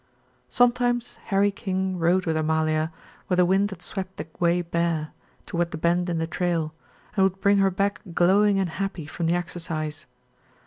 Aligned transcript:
Sometimes 0.49 1.17
Harry 1.25 1.51
King 1.51 1.99
rode 1.99 2.25
with 2.25 2.35
Amalia 2.35 2.91
where 3.27 3.37
the 3.37 3.45
wind 3.45 3.69
had 3.69 3.83
swept 3.83 4.17
the 4.17 4.25
way 4.39 4.63
bare, 4.63 5.11
toward 5.45 5.69
the 5.69 5.77
bend 5.77 6.09
in 6.09 6.17
the 6.17 6.25
trail, 6.25 6.73
and 7.15 7.21
would 7.23 7.39
bring 7.39 7.59
her 7.59 7.69
back 7.69 8.01
glowing 8.11 8.57
and 8.57 8.67
happy 8.69 9.05
from 9.05 9.27
the 9.27 9.35
exercise. 9.35 10.07